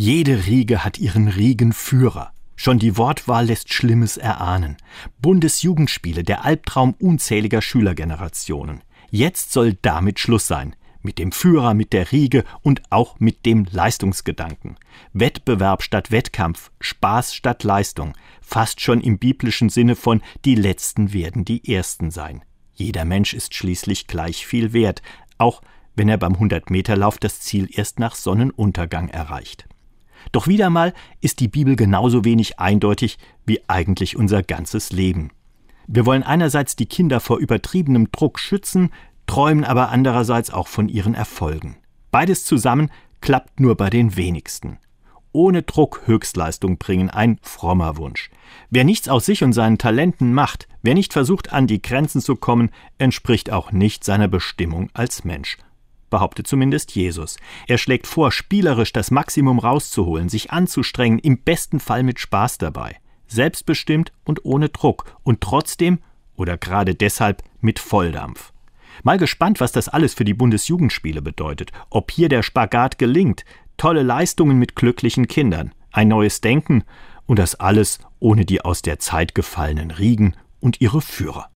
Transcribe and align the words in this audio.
Jede 0.00 0.46
Riege 0.46 0.84
hat 0.84 0.98
ihren 0.98 1.26
Riegenführer. 1.26 2.30
Schon 2.54 2.78
die 2.78 2.96
Wortwahl 2.96 3.46
lässt 3.46 3.74
Schlimmes 3.74 4.16
erahnen. 4.16 4.76
Bundesjugendspiele, 5.20 6.22
der 6.22 6.44
Albtraum 6.44 6.94
unzähliger 7.00 7.60
Schülergenerationen. 7.60 8.84
Jetzt 9.10 9.50
soll 9.50 9.76
damit 9.82 10.20
Schluss 10.20 10.46
sein. 10.46 10.76
Mit 11.02 11.18
dem 11.18 11.32
Führer, 11.32 11.74
mit 11.74 11.92
der 11.92 12.12
Riege 12.12 12.44
und 12.62 12.80
auch 12.90 13.18
mit 13.18 13.44
dem 13.44 13.66
Leistungsgedanken. 13.72 14.76
Wettbewerb 15.14 15.82
statt 15.82 16.12
Wettkampf, 16.12 16.70
Spaß 16.78 17.34
statt 17.34 17.64
Leistung. 17.64 18.14
Fast 18.40 18.80
schon 18.80 19.00
im 19.00 19.18
biblischen 19.18 19.68
Sinne 19.68 19.96
von 19.96 20.22
die 20.44 20.54
Letzten 20.54 21.12
werden 21.12 21.44
die 21.44 21.74
Ersten 21.74 22.12
sein. 22.12 22.44
Jeder 22.72 23.04
Mensch 23.04 23.34
ist 23.34 23.52
schließlich 23.52 24.06
gleich 24.06 24.46
viel 24.46 24.72
wert, 24.72 25.02
auch 25.38 25.60
wenn 25.96 26.08
er 26.08 26.18
beim 26.18 26.34
100-Meter-Lauf 26.34 27.18
das 27.18 27.40
Ziel 27.40 27.68
erst 27.68 27.98
nach 27.98 28.14
Sonnenuntergang 28.14 29.08
erreicht. 29.08 29.66
Doch 30.32 30.46
wieder 30.46 30.70
mal 30.70 30.92
ist 31.20 31.40
die 31.40 31.48
Bibel 31.48 31.76
genauso 31.76 32.24
wenig 32.24 32.58
eindeutig 32.58 33.18
wie 33.46 33.60
eigentlich 33.68 34.16
unser 34.16 34.42
ganzes 34.42 34.92
Leben. 34.92 35.30
Wir 35.86 36.04
wollen 36.04 36.22
einerseits 36.22 36.76
die 36.76 36.86
Kinder 36.86 37.20
vor 37.20 37.38
übertriebenem 37.38 38.10
Druck 38.12 38.38
schützen, 38.38 38.90
träumen 39.26 39.64
aber 39.64 39.88
andererseits 39.90 40.50
auch 40.50 40.68
von 40.68 40.88
ihren 40.88 41.14
Erfolgen. 41.14 41.76
Beides 42.10 42.44
zusammen 42.44 42.90
klappt 43.20 43.60
nur 43.60 43.76
bei 43.76 43.90
den 43.90 44.16
wenigsten. 44.16 44.78
Ohne 45.32 45.62
Druck 45.62 46.02
Höchstleistung 46.06 46.78
bringen, 46.78 47.10
ein 47.10 47.38
frommer 47.42 47.96
Wunsch. 47.96 48.30
Wer 48.70 48.84
nichts 48.84 49.08
aus 49.08 49.26
sich 49.26 49.44
und 49.44 49.52
seinen 49.52 49.78
Talenten 49.78 50.32
macht, 50.32 50.68
wer 50.82 50.94
nicht 50.94 51.12
versucht, 51.12 51.52
an 51.52 51.66
die 51.66 51.82
Grenzen 51.82 52.20
zu 52.20 52.36
kommen, 52.36 52.70
entspricht 52.96 53.50
auch 53.50 53.72
nicht 53.72 54.04
seiner 54.04 54.28
Bestimmung 54.28 54.90
als 54.94 55.24
Mensch 55.24 55.58
behauptet 56.10 56.46
zumindest 56.46 56.94
Jesus. 56.94 57.36
Er 57.66 57.78
schlägt 57.78 58.06
vor, 58.06 58.32
spielerisch 58.32 58.92
das 58.92 59.10
Maximum 59.10 59.58
rauszuholen, 59.58 60.28
sich 60.28 60.50
anzustrengen, 60.50 61.18
im 61.18 61.38
besten 61.38 61.80
Fall 61.80 62.02
mit 62.02 62.18
Spaß 62.18 62.58
dabei. 62.58 62.96
Selbstbestimmt 63.26 64.12
und 64.24 64.44
ohne 64.44 64.68
Druck 64.68 65.04
und 65.22 65.40
trotzdem 65.40 65.98
oder 66.36 66.56
gerade 66.56 66.94
deshalb 66.94 67.42
mit 67.60 67.78
Volldampf. 67.78 68.52
Mal 69.02 69.18
gespannt, 69.18 69.60
was 69.60 69.72
das 69.72 69.88
alles 69.88 70.14
für 70.14 70.24
die 70.24 70.34
Bundesjugendspiele 70.34 71.22
bedeutet, 71.22 71.72
ob 71.90 72.10
hier 72.10 72.28
der 72.28 72.42
Spagat 72.42 72.98
gelingt, 72.98 73.44
tolle 73.76 74.02
Leistungen 74.02 74.58
mit 74.58 74.74
glücklichen 74.74 75.28
Kindern, 75.28 75.72
ein 75.92 76.08
neues 76.08 76.40
Denken 76.40 76.84
und 77.26 77.38
das 77.38 77.54
alles 77.54 78.00
ohne 78.18 78.44
die 78.44 78.62
aus 78.62 78.82
der 78.82 78.98
Zeit 78.98 79.34
gefallenen 79.34 79.90
Riegen 79.90 80.34
und 80.60 80.80
ihre 80.80 81.00
Führer. 81.00 81.46